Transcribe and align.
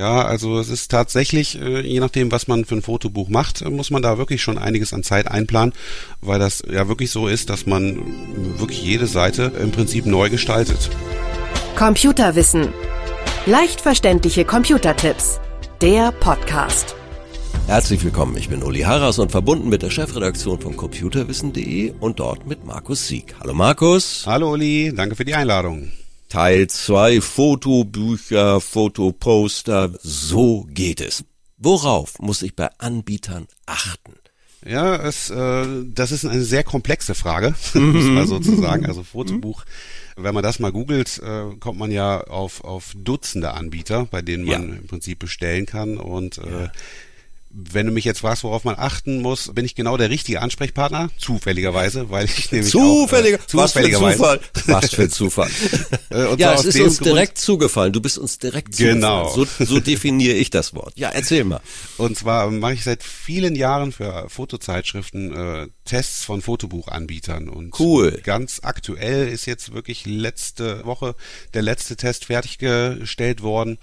Ja, 0.00 0.22
also 0.22 0.58
es 0.58 0.70
ist 0.70 0.90
tatsächlich, 0.90 1.60
äh, 1.60 1.82
je 1.82 2.00
nachdem, 2.00 2.32
was 2.32 2.48
man 2.48 2.64
für 2.64 2.74
ein 2.74 2.80
Fotobuch 2.80 3.28
macht, 3.28 3.60
äh, 3.60 3.68
muss 3.68 3.90
man 3.90 4.00
da 4.00 4.16
wirklich 4.16 4.40
schon 4.40 4.56
einiges 4.56 4.94
an 4.94 5.02
Zeit 5.02 5.28
einplanen, 5.28 5.74
weil 6.22 6.38
das 6.38 6.62
ja 6.72 6.88
wirklich 6.88 7.10
so 7.10 7.28
ist, 7.28 7.50
dass 7.50 7.66
man 7.66 8.00
wirklich 8.56 8.82
jede 8.82 9.06
Seite 9.06 9.52
im 9.60 9.72
Prinzip 9.72 10.06
neu 10.06 10.30
gestaltet. 10.30 10.88
Computerwissen. 11.76 12.68
Leicht 13.44 13.82
verständliche 13.82 14.46
Computertipps. 14.46 15.38
Der 15.82 16.12
Podcast. 16.12 16.94
Herzlich 17.66 18.02
willkommen, 18.02 18.38
ich 18.38 18.48
bin 18.48 18.62
Uli 18.62 18.80
Harras 18.80 19.18
und 19.18 19.30
verbunden 19.30 19.68
mit 19.68 19.82
der 19.82 19.90
Chefredaktion 19.90 20.62
von 20.62 20.78
computerwissen.de 20.78 21.92
und 22.00 22.20
dort 22.20 22.46
mit 22.46 22.64
Markus 22.64 23.06
Sieg. 23.06 23.34
Hallo 23.38 23.52
Markus. 23.52 24.22
Hallo 24.24 24.52
Uli, 24.52 24.94
danke 24.96 25.14
für 25.14 25.26
die 25.26 25.34
Einladung. 25.34 25.92
Teil 26.30 26.68
2 26.68 27.20
Fotobücher, 27.20 28.60
Fotoposter, 28.60 29.92
so 30.00 30.64
geht 30.70 31.00
es. 31.00 31.24
Worauf 31.58 32.20
muss 32.20 32.42
ich 32.42 32.54
bei 32.54 32.70
Anbietern 32.78 33.48
achten? 33.66 34.14
Ja, 34.64 34.94
es, 34.94 35.28
äh, 35.30 35.66
das 35.86 36.12
ist 36.12 36.24
eine 36.24 36.42
sehr 36.42 36.62
komplexe 36.62 37.16
Frage, 37.16 37.56
muss 37.74 38.04
man 38.04 38.28
sozusagen. 38.28 38.86
Also 38.86 39.02
Fotobuch, 39.02 39.64
wenn 40.16 40.32
man 40.32 40.44
das 40.44 40.60
mal 40.60 40.70
googelt, 40.70 41.18
äh, 41.18 41.56
kommt 41.58 41.80
man 41.80 41.90
ja 41.90 42.20
auf, 42.20 42.62
auf 42.62 42.92
Dutzende 42.96 43.52
Anbieter, 43.52 44.06
bei 44.08 44.22
denen 44.22 44.44
man 44.44 44.68
ja. 44.68 44.76
im 44.76 44.86
Prinzip 44.86 45.18
bestellen 45.18 45.66
kann. 45.66 45.98
Und 45.98 46.38
äh, 46.38 46.62
ja 46.62 46.72
wenn 47.52 47.86
du 47.86 47.92
mich 47.92 48.04
jetzt 48.04 48.20
fragst, 48.20 48.44
worauf 48.44 48.62
man 48.62 48.76
achten 48.78 49.20
muss, 49.20 49.52
bin 49.52 49.64
ich 49.64 49.74
genau 49.74 49.96
der 49.96 50.08
richtige 50.08 50.40
Ansprechpartner, 50.40 51.10
zufälligerweise, 51.18 52.08
weil 52.08 52.26
ich 52.26 52.52
nämlich 52.52 52.70
Zufälliger, 52.70 53.38
auch, 53.38 53.42
äh, 53.42 53.46
zufälligerweise. 53.46 54.20
Was 54.20 54.38
für 54.38 54.40
Zufall. 54.52 54.80
Was 54.82 54.94
für 54.94 55.08
Zufall. 55.08 55.50
Äh, 56.10 56.34
ja, 56.38 56.54
es 56.54 56.64
ist 56.64 56.80
uns 56.80 56.98
Grund, 56.98 57.06
direkt 57.06 57.38
zugefallen. 57.38 57.92
Du 57.92 58.00
bist 58.00 58.18
uns 58.18 58.40
direkt 58.40 58.76
genau. 58.76 59.28
zugefallen. 59.28 59.68
So, 59.68 59.74
so 59.76 59.80
definiere 59.80 60.34
ich 60.34 60.50
das 60.50 60.74
Wort. 60.74 60.92
Ja, 60.96 61.10
erzähl 61.10 61.44
mal. 61.44 61.60
Und 61.98 62.18
zwar 62.18 62.50
mache 62.50 62.74
ich 62.74 62.82
seit 62.82 63.04
vielen 63.04 63.54
Jahren 63.54 63.92
für 63.92 64.28
Fotozeitschriften 64.28 65.32
äh, 65.32 65.68
Tests 65.84 66.24
von 66.24 66.42
Fotobuchanbietern 66.42 67.48
und 67.48 67.78
cool. 67.78 68.20
ganz 68.24 68.60
aktuell 68.64 69.28
ist 69.28 69.46
jetzt 69.46 69.72
wirklich 69.72 70.04
letzte 70.04 70.84
Woche 70.84 71.14
der 71.54 71.62
letzte 71.62 71.94
Test 71.94 72.24
fertiggestellt 72.24 73.42
worden 73.42 73.78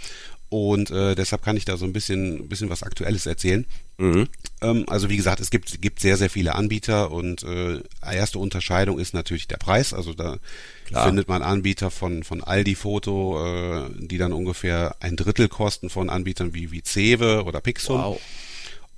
und 0.50 0.92
äh, 0.92 1.16
deshalb 1.16 1.42
kann 1.44 1.58
ich 1.58 1.66
da 1.66 1.76
so 1.76 1.86
ein 1.86 1.94
bisschen, 1.94 2.48
bisschen 2.48 2.70
was 2.70 2.84
Aktuelles 2.84 3.26
erzählen. 3.26 3.66
Mhm. 3.98 4.28
Ähm, 4.62 4.86
also 4.88 5.10
wie 5.10 5.18
gesagt, 5.18 5.42
es 5.42 5.50
gibt, 5.50 5.82
gibt 5.82 6.00
sehr, 6.00 6.16
sehr 6.16 6.30
viele 6.30 6.56
Anbieter 6.56 7.12
und 7.12 7.44
äh, 7.44 7.82
erste 8.02 8.40
Unterscheidung 8.40 8.98
ist 9.00 9.14
natürlich 9.14 9.48
der 9.48 9.58
Preis. 9.58 9.94
Also 9.94 10.14
da 10.14 10.38
Klar. 10.86 11.08
findet 11.08 11.28
man 11.28 11.42
Anbieter 11.42 11.92
von, 11.92 12.24
von 12.24 12.44
Aldi 12.44 12.76
Foto, 12.76 13.44
äh, 13.46 13.90
die 13.98 14.18
dann 14.18 14.32
ungefähr 14.32 14.96
ein 15.02 15.18
Drittel 15.18 15.50
kosten 15.50 15.90
von 15.90 16.10
Anbietern 16.10 16.54
wie, 16.54 16.72
wie 16.72 16.84
Cewe 16.84 17.44
oder 17.44 17.60
Pixum. 17.60 18.00
Wow. 18.00 18.22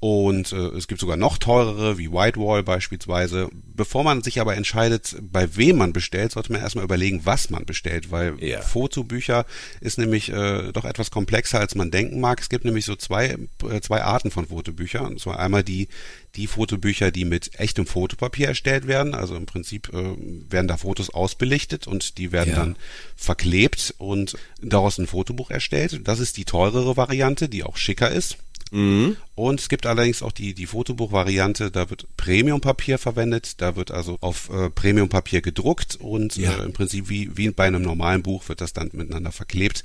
Und 0.01 0.53
äh, 0.53 0.55
es 0.77 0.87
gibt 0.87 1.01
sogar 1.01 1.17
noch 1.17 1.37
teurere, 1.37 1.97
wie 1.97 2.11
Whitewall 2.11 2.63
beispielsweise. 2.63 3.49
Bevor 3.51 4.05
man 4.05 4.21
sich 4.21 4.39
aber 4.39 4.55
entscheidet, 4.55 5.17
bei 5.21 5.57
wem 5.57 5.77
man 5.77 5.91
bestellt, 5.91 6.31
sollte 6.31 6.53
man 6.53 6.61
erstmal 6.61 6.85
überlegen, 6.85 7.21
was 7.25 7.49
man 7.49 7.65
bestellt, 7.65 8.09
weil 8.09 8.41
ja. 8.41 8.61
Fotobücher 8.61 9.45
ist 9.81 9.97
nämlich 9.97 10.29
äh, 10.29 10.71
doch 10.71 10.85
etwas 10.85 11.11
komplexer, 11.11 11.59
als 11.59 11.75
man 11.75 11.91
denken 11.91 12.21
mag. 12.21 12.39
Es 12.39 12.47
gibt 12.47 12.63
nämlich 12.63 12.85
so 12.85 12.95
zwei, 12.95 13.35
äh, 13.69 13.81
zwei 13.81 14.01
Arten 14.01 14.31
von 14.31 14.47
Fotobüchern. 14.47 15.05
Und 15.05 15.19
zwar 15.19 15.37
einmal 15.37 15.63
die, 15.63 15.89
die 16.35 16.47
Fotobücher, 16.47 17.11
die 17.11 17.25
mit 17.25 17.59
echtem 17.59 17.85
Fotopapier 17.85 18.47
erstellt 18.47 18.87
werden. 18.87 19.13
Also 19.13 19.35
im 19.35 19.47
Prinzip 19.47 19.89
äh, 19.93 20.15
werden 20.49 20.69
da 20.69 20.77
Fotos 20.77 21.09
ausbelichtet 21.09 21.87
und 21.87 22.17
die 22.17 22.31
werden 22.31 22.51
ja. 22.51 22.55
dann 22.55 22.77
verklebt 23.17 23.95
und 23.97 24.37
daraus 24.61 24.97
ein 24.97 25.07
Fotobuch 25.07 25.51
erstellt. 25.51 26.07
Das 26.07 26.19
ist 26.19 26.37
die 26.37 26.45
teurere 26.45 26.95
Variante, 26.95 27.49
die 27.49 27.65
auch 27.65 27.75
schicker 27.75 28.09
ist. 28.09 28.37
Mhm. 28.71 29.17
Und 29.35 29.59
es 29.59 29.69
gibt 29.69 29.85
allerdings 29.85 30.21
auch 30.21 30.31
die, 30.31 30.53
die 30.53 30.65
Fotobuch-Variante, 30.65 31.71
da 31.71 31.89
wird 31.89 32.05
Premium-Papier 32.17 32.97
verwendet, 32.97 33.61
da 33.61 33.75
wird 33.75 33.91
also 33.91 34.17
auf 34.21 34.49
äh, 34.49 34.69
Premium-Papier 34.69 35.41
gedruckt 35.41 35.97
und 35.99 36.35
ja. 36.35 36.57
äh, 36.57 36.63
im 36.63 36.73
Prinzip 36.73 37.09
wie, 37.09 37.37
wie 37.37 37.49
bei 37.51 37.65
einem 37.65 37.81
normalen 37.81 38.21
Buch 38.21 38.47
wird 38.49 38.61
das 38.61 38.73
dann 38.73 38.89
miteinander 38.93 39.31
verklebt. 39.31 39.83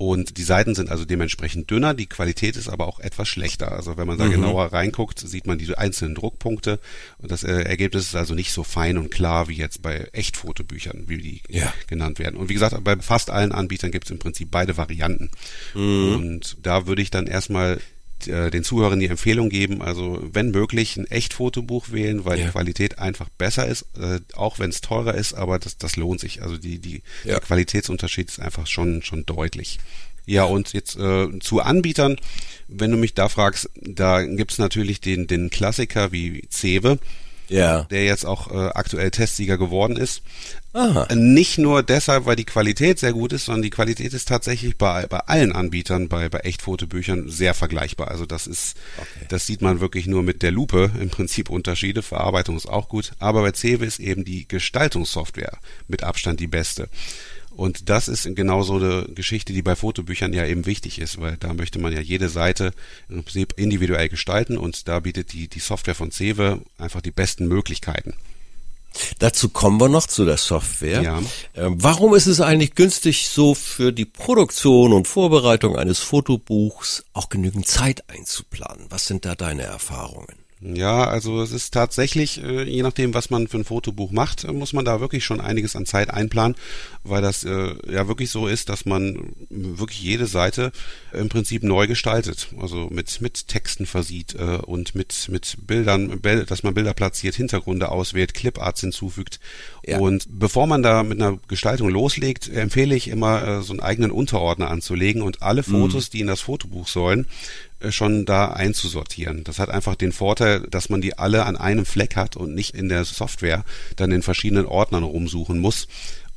Und 0.00 0.38
die 0.38 0.44
Seiten 0.44 0.74
sind 0.74 0.90
also 0.90 1.04
dementsprechend 1.04 1.70
dünner, 1.70 1.92
die 1.92 2.06
Qualität 2.06 2.56
ist 2.56 2.70
aber 2.70 2.88
auch 2.88 3.00
etwas 3.00 3.28
schlechter. 3.28 3.72
Also 3.72 3.98
wenn 3.98 4.06
man 4.06 4.16
da 4.16 4.24
mhm. 4.24 4.30
genauer 4.30 4.72
reinguckt, 4.72 5.18
sieht 5.20 5.46
man 5.46 5.58
diese 5.58 5.76
einzelnen 5.76 6.14
Druckpunkte 6.14 6.80
und 7.18 7.30
das 7.30 7.44
äh, 7.44 7.64
Ergebnis 7.64 8.04
ist 8.04 8.14
also 8.14 8.34
nicht 8.34 8.50
so 8.52 8.64
fein 8.64 8.96
und 8.96 9.10
klar 9.10 9.48
wie 9.48 9.56
jetzt 9.56 9.82
bei 9.82 10.08
Echtfotobüchern, 10.12 11.04
wie 11.08 11.18
die 11.18 11.42
ja. 11.50 11.70
genannt 11.86 12.18
werden. 12.18 12.36
Und 12.36 12.48
wie 12.48 12.54
gesagt, 12.54 12.82
bei 12.82 12.96
fast 12.96 13.28
allen 13.28 13.52
Anbietern 13.52 13.90
gibt 13.90 14.06
es 14.06 14.10
im 14.10 14.18
Prinzip 14.18 14.50
beide 14.50 14.78
Varianten. 14.78 15.30
Mhm. 15.74 16.14
Und 16.14 16.56
da 16.62 16.86
würde 16.86 17.02
ich 17.02 17.10
dann 17.10 17.26
erstmal 17.26 17.78
äh, 18.28 18.50
den 18.50 18.64
Zuhörern 18.64 19.00
die 19.00 19.06
Empfehlung 19.06 19.48
geben, 19.48 19.82
also 19.82 20.22
wenn 20.32 20.50
möglich 20.50 20.96
ein 20.96 21.06
Echtfotobuch 21.06 21.92
wählen, 21.92 22.24
weil 22.24 22.38
ja. 22.38 22.46
die 22.46 22.52
Qualität 22.52 22.98
einfach 22.98 23.28
besser 23.28 23.66
ist, 23.66 23.86
äh, 23.98 24.20
auch 24.34 24.58
wenn 24.58 24.70
es 24.70 24.80
teurer 24.80 25.14
ist, 25.14 25.34
aber 25.34 25.58
das, 25.58 25.78
das 25.78 25.96
lohnt 25.96 26.20
sich. 26.20 26.42
Also 26.42 26.56
die, 26.56 26.78
die, 26.78 27.02
ja. 27.24 27.32
der 27.32 27.40
Qualitätsunterschied 27.40 28.28
ist 28.28 28.40
einfach 28.40 28.66
schon, 28.66 29.02
schon 29.02 29.26
deutlich. 29.26 29.78
Ja, 30.26 30.44
und 30.44 30.72
jetzt 30.72 30.96
äh, 30.96 31.38
zu 31.40 31.60
Anbietern, 31.60 32.16
wenn 32.68 32.90
du 32.90 32.96
mich 32.96 33.14
da 33.14 33.28
fragst, 33.28 33.70
da 33.74 34.22
gibt's 34.22 34.58
natürlich 34.58 35.00
den, 35.00 35.26
den 35.26 35.50
Klassiker 35.50 36.12
wie 36.12 36.46
Cewe 36.50 36.98
ja. 37.50 37.84
der 37.84 38.04
jetzt 38.04 38.24
auch 38.24 38.50
äh, 38.50 38.70
aktuell 38.74 39.10
Testsieger 39.10 39.58
geworden 39.58 39.96
ist. 39.96 40.22
Aha. 40.72 41.12
Nicht 41.14 41.58
nur 41.58 41.82
deshalb, 41.82 42.26
weil 42.26 42.36
die 42.36 42.44
Qualität 42.44 43.00
sehr 43.00 43.12
gut 43.12 43.32
ist, 43.32 43.46
sondern 43.46 43.62
die 43.62 43.70
Qualität 43.70 44.14
ist 44.14 44.28
tatsächlich 44.28 44.78
bei, 44.78 45.06
bei 45.08 45.18
allen 45.18 45.52
Anbietern, 45.52 46.08
bei, 46.08 46.28
bei 46.28 46.38
Echtfotobüchern 46.40 47.28
sehr 47.28 47.54
vergleichbar. 47.54 48.08
Also 48.08 48.24
das 48.24 48.46
ist, 48.46 48.76
okay. 48.96 49.26
das 49.28 49.46
sieht 49.46 49.62
man 49.62 49.80
wirklich 49.80 50.06
nur 50.06 50.22
mit 50.22 50.42
der 50.42 50.52
Lupe 50.52 50.92
im 51.00 51.10
Prinzip 51.10 51.50
Unterschiede. 51.50 52.02
Verarbeitung 52.02 52.56
ist 52.56 52.68
auch 52.68 52.88
gut. 52.88 53.12
Aber 53.18 53.42
bei 53.42 53.52
Cewe 53.52 53.84
ist 53.84 53.98
eben 53.98 54.24
die 54.24 54.46
Gestaltungssoftware 54.46 55.58
mit 55.88 56.04
Abstand 56.04 56.38
die 56.38 56.46
beste. 56.46 56.88
Und 57.50 57.88
das 57.90 58.08
ist 58.08 58.24
genau 58.36 58.62
so 58.62 58.76
eine 58.76 59.06
Geschichte, 59.14 59.52
die 59.52 59.62
bei 59.62 59.76
Fotobüchern 59.76 60.32
ja 60.32 60.46
eben 60.46 60.66
wichtig 60.66 61.00
ist, 61.00 61.20
weil 61.20 61.36
da 61.36 61.52
möchte 61.52 61.78
man 61.78 61.92
ja 61.92 62.00
jede 62.00 62.28
Seite 62.28 62.72
im 63.08 63.24
Prinzip 63.24 63.54
individuell 63.56 64.08
gestalten 64.08 64.56
und 64.56 64.88
da 64.88 65.00
bietet 65.00 65.32
die, 65.32 65.48
die 65.48 65.60
Software 65.60 65.94
von 65.94 66.10
Cewe 66.10 66.60
einfach 66.78 67.00
die 67.00 67.10
besten 67.10 67.48
Möglichkeiten. 67.48 68.14
Dazu 69.18 69.48
kommen 69.48 69.80
wir 69.80 69.88
noch 69.88 70.06
zu 70.06 70.24
der 70.24 70.36
Software. 70.36 71.02
Ja. 71.02 71.22
Ähm, 71.54 71.76
warum 71.78 72.14
ist 72.14 72.26
es 72.26 72.40
eigentlich 72.40 72.74
günstig, 72.74 73.28
so 73.28 73.54
für 73.54 73.92
die 73.92 74.04
Produktion 74.04 74.92
und 74.92 75.06
Vorbereitung 75.06 75.76
eines 75.76 76.00
Fotobuchs 76.00 77.04
auch 77.12 77.28
genügend 77.28 77.68
Zeit 77.68 78.08
einzuplanen? 78.08 78.86
Was 78.88 79.06
sind 79.06 79.24
da 79.24 79.34
deine 79.34 79.62
Erfahrungen? 79.62 80.39
Ja, 80.62 81.04
also 81.04 81.40
es 81.40 81.52
ist 81.52 81.72
tatsächlich, 81.72 82.44
äh, 82.44 82.64
je 82.64 82.82
nachdem, 82.82 83.14
was 83.14 83.30
man 83.30 83.48
für 83.48 83.56
ein 83.56 83.64
Fotobuch 83.64 84.10
macht, 84.10 84.44
äh, 84.44 84.52
muss 84.52 84.74
man 84.74 84.84
da 84.84 85.00
wirklich 85.00 85.24
schon 85.24 85.40
einiges 85.40 85.74
an 85.74 85.86
Zeit 85.86 86.10
einplanen, 86.10 86.54
weil 87.02 87.22
das 87.22 87.44
äh, 87.44 87.74
ja 87.90 88.08
wirklich 88.08 88.28
so 88.28 88.46
ist, 88.46 88.68
dass 88.68 88.84
man 88.84 89.32
wirklich 89.48 90.02
jede 90.02 90.26
Seite 90.26 90.70
im 91.14 91.30
Prinzip 91.30 91.62
neu 91.62 91.86
gestaltet. 91.86 92.48
Also 92.60 92.88
mit, 92.90 93.22
mit 93.22 93.48
Texten 93.48 93.86
versieht 93.86 94.34
und 94.34 94.94
mit, 94.94 95.28
mit 95.30 95.56
Bildern, 95.66 96.20
dass 96.46 96.62
man 96.62 96.74
Bilder 96.74 96.94
platziert, 96.94 97.34
Hintergründe 97.34 97.88
auswählt, 97.88 98.34
Cliparts 98.34 98.82
hinzufügt. 98.82 99.40
Ja. 99.86 99.98
Und 99.98 100.26
bevor 100.28 100.66
man 100.66 100.82
da 100.82 101.02
mit 101.02 101.20
einer 101.20 101.38
Gestaltung 101.48 101.88
loslegt, 101.88 102.48
empfehle 102.48 102.94
ich 102.94 103.08
immer, 103.08 103.62
so 103.62 103.72
einen 103.72 103.80
eigenen 103.80 104.10
Unterordner 104.10 104.70
anzulegen 104.70 105.22
und 105.22 105.42
alle 105.42 105.62
mhm. 105.62 105.72
Fotos, 105.72 106.08
mhm. 106.08 106.10
die 106.12 106.20
in 106.20 106.26
das 106.26 106.40
Fotobuch 106.40 106.86
sollen, 106.86 107.26
schon 107.88 108.26
da 108.26 108.48
einzusortieren. 108.52 109.44
Das 109.44 109.58
hat 109.58 109.70
einfach 109.70 109.94
den 109.94 110.12
Vorteil, 110.12 110.60
dass 110.62 110.90
man 110.90 111.00
die 111.00 111.18
alle 111.18 111.46
an 111.46 111.56
einem 111.56 111.86
Fleck 111.86 112.16
hat 112.16 112.36
und 112.36 112.54
nicht 112.54 112.74
in 112.74 112.88
der 112.88 113.04
Software 113.04 113.64
dann 113.96 114.12
in 114.12 114.22
verschiedenen 114.22 114.66
Ordnern 114.66 115.02
rumsuchen 115.02 115.58
muss 115.58 115.88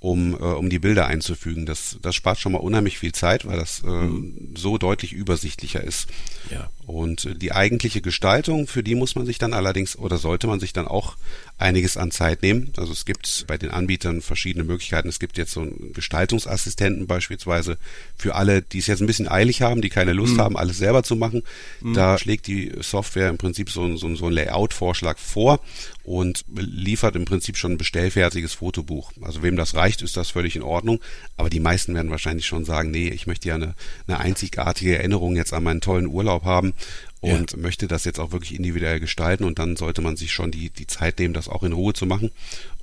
um, 0.04 0.34
äh, 0.34 0.38
um 0.38 0.70
die 0.70 0.80
Bilder 0.80 1.08
einzufügen. 1.08 1.66
Das, 1.66 1.98
das 2.02 2.14
spart 2.14 2.38
schon 2.38 2.52
mal 2.52 2.60
unheimlich 2.60 3.00
viel 3.00 3.14
Zeit, 3.14 3.46
weil 3.46 3.58
das 3.58 3.84
äh, 3.84 3.88
mhm. 3.88 4.54
so 4.56 4.78
deutlich 4.78 5.14
übersichtlicher 5.14 5.82
ist. 5.82 6.08
Ja. 6.52 6.70
Und 6.86 7.26
äh, 7.26 7.36
die 7.36 7.52
eigentliche 7.54 8.02
Gestaltung, 8.02 8.68
für 8.68 8.84
die 8.84 8.96
muss 8.96 9.16
man 9.16 9.26
sich 9.26 9.38
dann 9.38 9.54
allerdings 9.54 9.98
oder 9.98 10.18
sollte 10.18 10.48
man 10.48 10.60
sich 10.60 10.74
dann 10.74 10.88
auch 10.88 11.16
einiges 11.58 11.98
an 11.98 12.12
Zeit 12.12 12.42
nehmen. 12.42 12.74
Also 12.78 12.92
es 12.92 13.06
gibt 13.06 13.46
bei 13.48 13.58
den 13.58 13.70
Anbietern 13.70 14.22
verschiedene 14.22 14.66
Möglichkeiten. 14.66 15.08
Es 15.08 15.20
gibt 15.20 15.38
jetzt 15.38 15.52
so 15.52 15.62
einen 15.62 15.94
Gestaltungsassistenten 15.94 17.08
beispielsweise 17.08 17.78
für 18.18 18.36
alle, 18.36 18.62
die 18.62 18.80
es 18.80 18.88
jetzt 18.88 19.02
ein 19.02 19.08
bisschen 19.08 19.30
eilig 19.30 19.62
haben, 19.62 19.82
die 19.82 19.90
keine 19.90 20.14
Lust 20.14 20.36
mhm. 20.36 20.42
haben, 20.42 20.58
alles 20.58 20.78
selber 20.78 21.04
zu 21.04 21.16
machen. 21.16 21.44
Mhm. 21.82 21.94
Da 21.94 22.18
schlägt 22.18 22.48
die 22.48 22.72
Software 22.82 23.30
im 23.30 23.38
Prinzip 23.38 23.70
so, 23.70 23.96
so, 23.96 24.14
so 24.16 24.26
einen 24.26 24.36
Layout-Vorschlag 24.36 25.18
vor 25.20 25.60
und 26.04 26.44
liefert 26.54 27.16
im 27.16 27.26
Prinzip 27.26 27.56
schon 27.56 27.74
ein 27.74 27.78
bestellfertiges 27.78 28.54
Fotobuch. 28.54 29.14
Also 29.22 29.42
wem 29.42 29.56
das 29.56 29.76
reicht, 29.76 30.02
ist 30.02 30.18
das 30.18 30.32
völlig 30.32 30.56
in 30.56 30.64
Ordnung. 30.64 31.00
Aber 31.38 31.50
die 31.50 31.62
meisten 31.62 31.94
werden 31.94 32.12
wahrscheinlich 32.12 32.46
schon 32.46 32.66
sagen, 32.66 32.92
nee, 32.92 33.08
ich 33.08 33.26
möchte 33.26 33.48
ja 33.48 33.56
eine, 33.56 33.76
eine 34.08 34.20
einzigartige 34.20 34.98
Erinnerung 34.98 35.38
jetzt 35.38 35.54
an 35.54 35.64
meinen 35.64 35.82
tollen 35.82 36.08
Urlaub 36.08 36.44
haben 36.44 36.73
und 37.22 37.52
ja. 37.52 37.58
möchte 37.58 37.88
das 37.88 38.04
jetzt 38.04 38.20
auch 38.20 38.32
wirklich 38.32 38.56
individuell 38.56 39.00
gestalten 39.00 39.46
und 39.46 39.60
dann 39.60 39.76
sollte 39.76 40.02
man 40.02 40.18
sich 40.18 40.34
schon 40.34 40.52
die, 40.52 40.70
die 40.70 40.88
Zeit 40.88 41.20
nehmen, 41.20 41.34
das 41.34 41.48
auch 41.48 41.64
in 41.64 41.74
Ruhe 41.74 41.94
zu 41.94 42.06
machen. 42.06 42.32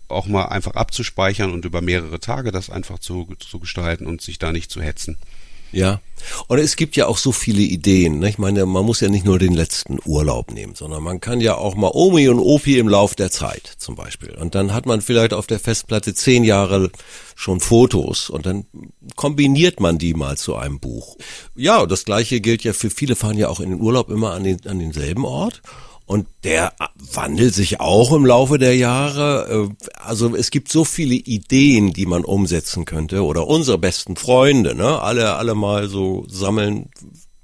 Auch 0.08 0.26
mal 0.26 0.46
einfach 0.46 0.74
abzuspeichern 0.74 1.52
und 1.52 1.64
über 1.64 1.82
mehrere 1.82 2.18
Tage 2.18 2.50
das 2.50 2.70
einfach 2.70 2.98
zu, 2.98 3.28
zu 3.38 3.60
gestalten 3.60 4.06
und 4.06 4.20
sich 4.22 4.38
da 4.38 4.50
nicht 4.50 4.70
zu 4.70 4.82
hetzen. 4.82 5.18
Ja. 5.72 6.00
Und 6.48 6.58
es 6.58 6.76
gibt 6.76 6.96
ja 6.96 7.06
auch 7.06 7.18
so 7.18 7.32
viele 7.32 7.62
Ideen. 7.62 8.18
Ne? 8.18 8.28
Ich 8.28 8.38
meine, 8.38 8.66
man 8.66 8.84
muss 8.84 9.00
ja 9.00 9.08
nicht 9.08 9.24
nur 9.24 9.38
den 9.38 9.54
letzten 9.54 9.98
Urlaub 10.04 10.52
nehmen, 10.52 10.74
sondern 10.74 11.02
man 11.02 11.20
kann 11.20 11.40
ja 11.40 11.56
auch 11.56 11.74
mal 11.74 11.90
Omi 11.92 12.28
und 12.28 12.38
Opi 12.38 12.78
im 12.78 12.88
Lauf 12.88 13.14
der 13.14 13.30
Zeit 13.30 13.66
zum 13.78 13.94
Beispiel. 13.94 14.34
Und 14.34 14.54
dann 14.54 14.74
hat 14.74 14.86
man 14.86 15.00
vielleicht 15.00 15.32
auf 15.32 15.46
der 15.46 15.58
Festplatte 15.58 16.14
zehn 16.14 16.44
Jahre 16.44 16.90
schon 17.34 17.60
Fotos 17.60 18.28
und 18.28 18.44
dann 18.44 18.66
kombiniert 19.16 19.80
man 19.80 19.98
die 19.98 20.14
mal 20.14 20.36
zu 20.36 20.56
einem 20.56 20.78
Buch. 20.78 21.16
Ja, 21.56 21.86
das 21.86 22.04
gleiche 22.04 22.40
gilt 22.40 22.64
ja 22.64 22.72
für 22.72 22.90
viele 22.90 23.16
fahren 23.16 23.38
ja 23.38 23.48
auch 23.48 23.60
in 23.60 23.70
den 23.70 23.80
Urlaub 23.80 24.10
immer 24.10 24.32
an, 24.32 24.44
den, 24.44 24.66
an 24.66 24.78
denselben 24.78 25.24
Ort. 25.24 25.62
Und 26.10 26.26
der 26.42 26.72
wandelt 27.12 27.54
sich 27.54 27.78
auch 27.78 28.12
im 28.12 28.26
Laufe 28.26 28.58
der 28.58 28.74
Jahre. 28.74 29.68
Äh, 29.70 29.86
also 29.94 30.34
es 30.34 30.50
gibt 30.50 30.68
so 30.72 30.84
viele 30.84 31.14
Ideen, 31.14 31.92
die 31.92 32.04
man 32.04 32.24
umsetzen 32.24 32.84
könnte. 32.84 33.22
Oder 33.22 33.46
unsere 33.46 33.78
besten 33.78 34.16
Freunde, 34.16 34.74
ne? 34.74 35.00
Alle, 35.00 35.36
alle 35.36 35.54
mal 35.54 35.88
so 35.88 36.24
sammeln, 36.28 36.90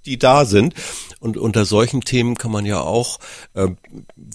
die 0.05 0.19
da 0.19 0.45
sind. 0.45 0.75
Und 1.21 1.37
unter 1.37 1.65
solchen 1.65 2.01
Themen 2.01 2.35
kann 2.35 2.51
man 2.51 2.67
ja 2.67 2.81
auch 2.81 3.21
äh, 3.55 3.69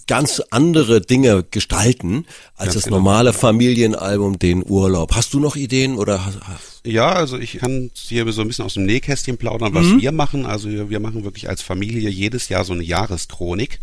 ganz 0.06 0.40
andere 0.50 1.02
Dinge 1.02 1.44
gestalten 1.50 2.24
als 2.54 2.68
ganz 2.68 2.74
das 2.74 2.84
genau. 2.84 2.96
normale 2.96 3.34
Familienalbum, 3.34 4.38
den 4.38 4.64
Urlaub. 4.66 5.14
Hast 5.14 5.34
du 5.34 5.40
noch 5.40 5.56
Ideen 5.56 5.98
oder 5.98 6.24
hast, 6.24 6.38
ja, 6.84 7.12
also 7.12 7.38
ich 7.38 7.58
kann 7.58 7.90
hier 7.94 8.30
so 8.32 8.42
ein 8.42 8.48
bisschen 8.48 8.64
aus 8.64 8.74
dem 8.74 8.86
Nähkästchen 8.86 9.36
plaudern, 9.36 9.72
was 9.72 9.86
mhm. 9.86 10.00
wir 10.00 10.10
machen. 10.10 10.46
Also 10.46 10.90
wir 10.90 10.98
machen 10.98 11.22
wirklich 11.22 11.48
als 11.48 11.62
Familie 11.62 12.10
jedes 12.10 12.48
Jahr 12.48 12.64
so 12.64 12.72
eine 12.72 12.82
Jahreschronik. 12.82 13.78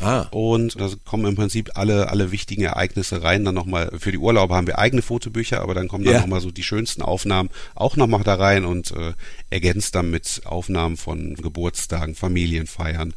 Ah. 0.00 0.22
Und 0.30 0.80
da 0.80 0.88
kommen 1.04 1.26
im 1.26 1.36
Prinzip 1.36 1.70
alle, 1.74 2.08
alle 2.08 2.32
wichtigen 2.32 2.62
Ereignisse 2.62 3.22
rein. 3.22 3.44
Dann 3.44 3.54
nochmal, 3.54 3.92
für 3.98 4.10
die 4.10 4.18
Urlaube 4.18 4.54
haben 4.54 4.66
wir 4.66 4.78
eigene 4.78 5.02
Fotobücher, 5.02 5.60
aber 5.60 5.74
dann 5.74 5.86
kommen 5.86 6.04
dann 6.04 6.14
ja. 6.14 6.20
nochmal 6.20 6.40
so 6.40 6.50
die 6.50 6.64
schönsten 6.64 7.02
Aufnahmen 7.02 7.50
auch 7.76 7.96
nochmal 7.96 8.24
da 8.24 8.34
rein 8.34 8.64
und 8.64 8.90
äh, 8.92 9.12
ergänzt 9.50 9.94
dann 9.94 10.10
mit 10.10 10.42
Aufnahmen 10.44 10.96
von 10.96 11.34
Geburtstagen, 11.34 12.16
Familienfeiern 12.16 13.14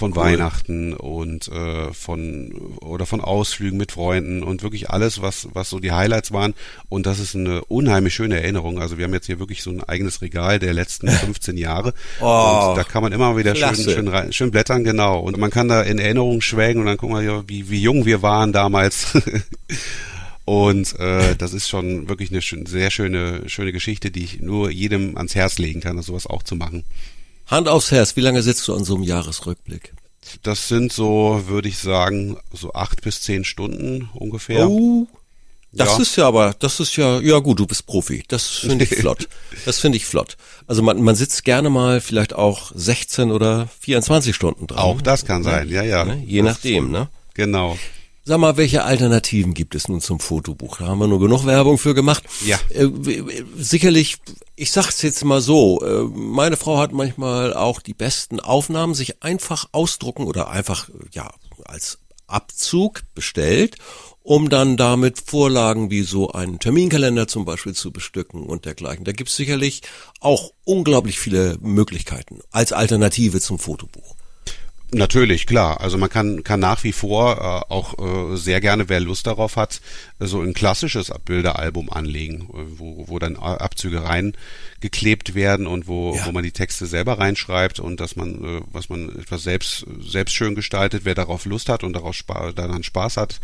von 0.00 0.12
cool. 0.12 0.16
Weihnachten 0.16 0.94
und 0.94 1.46
äh, 1.48 1.92
von 1.92 2.50
oder 2.80 3.06
von 3.06 3.20
Ausflügen 3.20 3.78
mit 3.78 3.92
Freunden 3.92 4.42
und 4.42 4.62
wirklich 4.62 4.90
alles, 4.90 5.22
was 5.22 5.48
was 5.52 5.70
so 5.70 5.78
die 5.78 5.92
Highlights 5.92 6.32
waren. 6.32 6.54
Und 6.88 7.06
das 7.06 7.20
ist 7.20 7.36
eine 7.36 7.62
unheimlich 7.66 8.14
schöne 8.14 8.40
Erinnerung. 8.40 8.80
Also 8.80 8.98
wir 8.98 9.04
haben 9.04 9.12
jetzt 9.12 9.26
hier 9.26 9.38
wirklich 9.38 9.62
so 9.62 9.70
ein 9.70 9.84
eigenes 9.84 10.22
Regal 10.22 10.58
der 10.58 10.72
letzten 10.72 11.08
15 11.10 11.56
Jahre. 11.56 11.94
Oh, 12.20 12.70
und 12.70 12.76
da 12.76 12.82
kann 12.82 13.02
man 13.02 13.12
immer 13.12 13.36
wieder 13.36 13.54
schön, 13.54 13.76
schön, 13.76 14.08
rein, 14.08 14.32
schön 14.32 14.50
blättern, 14.50 14.82
genau. 14.82 15.20
Und 15.20 15.36
man 15.36 15.50
kann 15.50 15.68
da 15.68 15.82
in 15.82 15.98
Erinnerungen 15.98 16.40
schwelgen 16.40 16.80
und 16.80 16.86
dann 16.86 16.96
gucken 16.96 17.20
wir 17.20 17.44
wie, 17.46 17.70
wie 17.70 17.80
jung 17.80 18.06
wir 18.06 18.22
waren 18.22 18.52
damals. 18.52 19.12
Und 20.46 20.98
äh, 20.98 21.36
das 21.36 21.52
ist 21.54 21.68
schon 21.68 22.08
wirklich 22.08 22.32
eine 22.32 22.42
schön, 22.42 22.66
sehr 22.66 22.90
schöne, 22.90 23.48
schöne 23.48 23.70
Geschichte, 23.70 24.10
die 24.10 24.24
ich 24.24 24.40
nur 24.40 24.68
jedem 24.70 25.16
ans 25.16 25.36
Herz 25.36 25.58
legen 25.58 25.80
kann, 25.80 26.02
sowas 26.02 26.26
auch 26.26 26.42
zu 26.42 26.56
machen. 26.56 26.82
Hand 27.50 27.68
aufs 27.68 27.90
Herz, 27.90 28.14
wie 28.16 28.20
lange 28.20 28.42
sitzt 28.42 28.66
du 28.68 28.74
an 28.74 28.84
so 28.84 28.94
einem 28.94 29.02
Jahresrückblick? 29.02 29.92
Das 30.42 30.68
sind 30.68 30.92
so, 30.92 31.42
würde 31.46 31.68
ich 31.68 31.78
sagen, 31.78 32.36
so 32.52 32.72
acht 32.72 33.02
bis 33.02 33.22
zehn 33.22 33.44
Stunden 33.44 34.08
ungefähr. 34.14 34.68
Oh, 34.68 35.08
das 35.72 35.88
ja. 35.96 36.02
ist 36.02 36.16
ja 36.16 36.28
aber, 36.28 36.54
das 36.58 36.78
ist 36.78 36.96
ja, 36.96 37.20
ja 37.20 37.38
gut, 37.38 37.58
du 37.58 37.66
bist 37.66 37.86
Profi. 37.86 38.22
Das 38.28 38.46
finde 38.46 38.84
ich 38.84 38.90
flott. 38.96 39.28
Das 39.64 39.80
finde 39.80 39.96
ich 39.96 40.06
flott. 40.06 40.36
Also 40.68 40.82
man, 40.82 41.02
man 41.02 41.16
sitzt 41.16 41.44
gerne 41.44 41.70
mal 41.70 42.00
vielleicht 42.00 42.34
auch 42.34 42.70
16 42.74 43.32
oder 43.32 43.68
24 43.80 44.34
Stunden 44.34 44.68
dran. 44.68 44.78
Auch 44.78 45.02
das 45.02 45.24
kann 45.24 45.42
sein, 45.42 45.68
ja, 45.68 45.82
ja. 45.82 46.04
Ne? 46.04 46.22
Je 46.24 46.42
das 46.42 46.54
nachdem, 46.54 46.90
ne? 46.90 47.08
Genau. 47.34 47.78
Sag 48.24 48.38
mal, 48.38 48.56
welche 48.58 48.84
Alternativen 48.84 49.54
gibt 49.54 49.74
es 49.74 49.88
nun 49.88 50.00
zum 50.00 50.20
Fotobuch? 50.20 50.76
Da 50.78 50.88
haben 50.88 50.98
wir 50.98 51.06
nur 51.06 51.20
genug 51.20 51.46
Werbung 51.46 51.78
für 51.78 51.94
gemacht. 51.94 52.22
Ja. 52.44 52.58
Äh, 52.68 52.88
sicherlich, 53.56 54.18
ich 54.56 54.72
sag's 54.72 55.00
jetzt 55.02 55.24
mal 55.24 55.40
so, 55.40 55.82
äh, 55.82 56.04
meine 56.04 56.58
Frau 56.58 56.78
hat 56.78 56.92
manchmal 56.92 57.54
auch 57.54 57.80
die 57.80 57.94
besten 57.94 58.38
Aufnahmen 58.38 58.94
sich 58.94 59.22
einfach 59.22 59.68
ausdrucken 59.72 60.24
oder 60.24 60.50
einfach, 60.50 60.90
ja, 61.12 61.32
als 61.64 61.98
Abzug 62.26 63.02
bestellt, 63.14 63.76
um 64.22 64.50
dann 64.50 64.76
damit 64.76 65.18
Vorlagen 65.18 65.90
wie 65.90 66.02
so 66.02 66.30
einen 66.30 66.58
Terminkalender 66.58 67.26
zum 67.26 67.46
Beispiel 67.46 67.74
zu 67.74 67.90
bestücken 67.90 68.44
und 68.44 68.66
dergleichen. 68.66 69.04
Da 69.04 69.12
gibt's 69.12 69.34
sicherlich 69.34 69.80
auch 70.20 70.52
unglaublich 70.64 71.18
viele 71.18 71.56
Möglichkeiten 71.60 72.40
als 72.50 72.72
Alternative 72.72 73.40
zum 73.40 73.58
Fotobuch. 73.58 74.14
Natürlich, 74.92 75.46
klar. 75.46 75.80
Also 75.80 75.98
man 75.98 76.10
kann, 76.10 76.42
kann 76.42 76.58
nach 76.58 76.82
wie 76.82 76.92
vor 76.92 77.38
äh, 77.38 77.72
auch 77.72 77.98
äh, 77.98 78.36
sehr 78.36 78.60
gerne, 78.60 78.88
wer 78.88 78.98
Lust 78.98 79.26
darauf 79.26 79.56
hat, 79.56 79.80
so 80.18 80.40
ein 80.40 80.52
klassisches 80.52 81.12
Bilderalbum 81.24 81.90
anlegen, 81.90 82.48
äh, 82.52 82.78
wo, 82.78 83.08
wo 83.08 83.18
dann 83.20 83.36
Abzüge 83.36 84.02
reingeklebt 84.02 85.34
werden 85.34 85.68
und 85.68 85.86
wo, 85.86 86.16
ja. 86.16 86.26
wo 86.26 86.32
man 86.32 86.42
die 86.42 86.50
Texte 86.50 86.86
selber 86.86 87.18
reinschreibt 87.18 87.78
und 87.78 88.00
dass 88.00 88.16
man, 88.16 88.44
äh, 88.44 88.60
was 88.72 88.88
man 88.88 89.16
etwas 89.16 89.44
selbst, 89.44 89.86
selbst 90.00 90.34
schön 90.34 90.56
gestaltet, 90.56 91.04
wer 91.04 91.14
darauf 91.14 91.44
Lust 91.44 91.68
hat 91.68 91.84
und 91.84 91.92
darauf 91.92 92.16
spa 92.16 92.50
daran 92.52 92.82
Spaß 92.82 93.16
hat, 93.16 93.40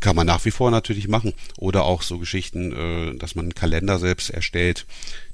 kann 0.00 0.16
man 0.16 0.26
nach 0.26 0.44
wie 0.44 0.50
vor 0.50 0.70
natürlich 0.70 1.08
machen. 1.08 1.32
Oder 1.56 1.84
auch 1.84 2.02
so 2.02 2.18
Geschichten, 2.18 2.72
äh, 2.72 3.18
dass 3.18 3.34
man 3.34 3.46
einen 3.46 3.54
Kalender 3.54 3.98
selbst 3.98 4.30
erstellt, 4.30 4.86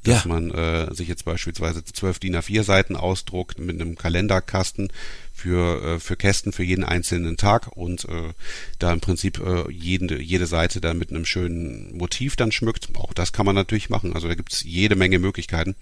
dass 0.05 0.25
ja. 0.25 0.29
man 0.29 0.51
äh, 0.51 0.95
sich 0.95 1.09
jetzt 1.09 1.25
beispielsweise 1.25 1.85
zwölf 1.85 2.19
DIN 2.19 2.37
A4 2.37 2.63
Seiten 2.63 2.97
ausdruckt 2.97 3.59
mit 3.59 3.81
einem 3.81 3.97
Kalenderkasten 3.97 4.93
für, 5.33 5.83
äh, 5.83 6.01
für 6.01 6.17
Kästen 6.17 6.53
für 6.53 6.63
jeden 6.63 6.85
einzelnen 6.85 7.37
Tag 7.37 7.77
und 7.77 8.05
äh, 8.05 8.33
da 8.79 8.93
im 8.93 9.01
Prinzip 9.01 9.41
äh, 9.41 9.71
jede, 9.71 10.21
jede 10.21 10.47
Seite 10.47 10.81
dann 10.81 10.99
mit 10.99 11.11
einem 11.11 11.25
schönen 11.25 11.97
Motiv 11.97 12.37
dann 12.37 12.53
schmückt. 12.53 12.89
Auch 12.95 13.13
das 13.13 13.33
kann 13.33 13.47
man 13.47 13.55
natürlich 13.55 13.91
machen. 13.91 14.15
Also 14.15 14.29
da 14.29 14.35
gibt's 14.35 14.63
jede 14.63 14.95
Menge 14.95 15.19
Möglichkeiten. 15.19 15.75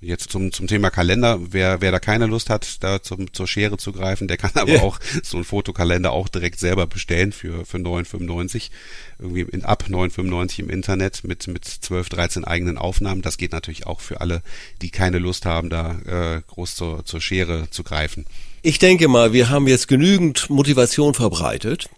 Jetzt 0.00 0.30
zum, 0.30 0.52
zum 0.52 0.66
Thema 0.66 0.90
Kalender, 0.90 1.38
wer, 1.40 1.80
wer 1.80 1.90
da 1.90 1.98
keine 1.98 2.26
Lust 2.26 2.50
hat, 2.50 2.82
da 2.84 3.02
zum, 3.02 3.32
zur 3.32 3.46
Schere 3.46 3.78
zu 3.78 3.92
greifen, 3.92 4.28
der 4.28 4.36
kann 4.36 4.50
aber 4.54 4.72
yeah. 4.72 4.82
auch 4.82 5.00
so 5.22 5.38
einen 5.38 5.44
Fotokalender 5.44 6.12
auch 6.12 6.28
direkt 6.28 6.58
selber 6.58 6.86
bestellen 6.86 7.32
für, 7.32 7.64
für 7.64 7.78
9,95. 7.78 8.70
Irgendwie 9.18 9.42
in, 9.42 9.64
ab 9.64 9.84
9,95 9.88 10.60
im 10.60 10.70
Internet 10.70 11.24
mit, 11.24 11.46
mit 11.46 11.64
12, 11.64 12.10
13 12.10 12.44
eigenen 12.44 12.76
Aufnahmen. 12.76 13.22
Das 13.22 13.38
geht 13.38 13.52
natürlich 13.52 13.86
auch 13.86 14.00
für 14.00 14.20
alle, 14.20 14.42
die 14.82 14.90
keine 14.90 15.18
Lust 15.18 15.46
haben, 15.46 15.70
da 15.70 15.98
äh, 16.04 16.42
groß 16.46 16.76
zur, 16.76 17.04
zur 17.06 17.20
Schere 17.22 17.70
zu 17.70 17.82
greifen. 17.82 18.26
Ich 18.60 18.78
denke 18.78 19.08
mal, 19.08 19.32
wir 19.32 19.48
haben 19.48 19.66
jetzt 19.66 19.88
genügend 19.88 20.50
Motivation 20.50 21.14
verbreitet. 21.14 21.88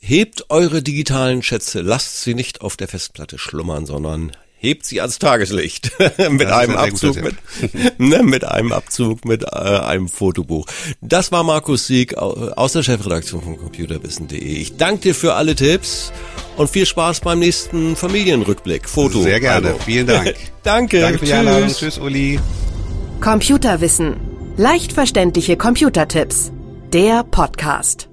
Hebt 0.00 0.46
eure 0.48 0.82
digitalen 0.82 1.42
Schätze, 1.42 1.82
lasst 1.82 2.22
sie 2.22 2.34
nicht 2.34 2.62
auf 2.62 2.76
der 2.76 2.88
Festplatte 2.88 3.38
schlummern, 3.38 3.84
sondern 3.84 4.32
hebt 4.58 4.84
sie 4.84 5.00
ans 5.00 5.18
Tageslicht 5.18 5.92
mit 6.30 6.48
einem 6.48 6.76
Abzug, 6.76 7.16
mit, 7.22 7.36
ne, 7.98 8.22
mit 8.22 8.44
einem 8.44 8.72
Abzug, 8.72 9.24
mit 9.24 9.44
äh, 9.44 9.46
einem 9.46 10.08
Fotobuch. 10.08 10.66
Das 11.00 11.32
war 11.32 11.44
Markus 11.44 11.86
Sieg 11.86 12.16
aus 12.16 12.72
der 12.72 12.82
Chefredaktion 12.82 13.42
von 13.42 13.56
Computerwissen.de. 13.56 14.38
Ich 14.38 14.76
danke 14.76 15.00
dir 15.00 15.14
für 15.14 15.34
alle 15.34 15.54
Tipps 15.54 16.12
und 16.56 16.68
viel 16.68 16.86
Spaß 16.86 17.20
beim 17.20 17.38
nächsten 17.38 17.96
Familienrückblick. 17.96 18.88
Foto. 18.88 19.22
Sehr 19.22 19.40
gerne. 19.40 19.68
Also. 19.68 19.80
Vielen 19.84 20.06
Dank. 20.06 20.34
danke. 20.62 21.00
Danke 21.00 21.18
für 21.20 21.26
die 21.26 21.32
Einladung. 21.32 21.68
Tschüss, 21.68 21.98
Uli. 21.98 22.40
Computerwissen. 23.20 24.16
Leicht 24.56 24.92
verständliche 24.92 25.56
Computertipps. 25.56 26.52
Der 26.92 27.22
Podcast. 27.22 28.07